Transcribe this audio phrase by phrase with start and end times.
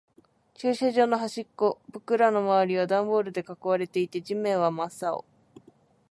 [0.55, 1.79] 駐車場の端っこ。
[1.91, 5.23] 僕らの周りはダンボールで囲われていて、地面は真っ青。